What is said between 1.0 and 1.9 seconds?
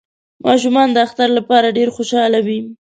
اختر لپاره ډیر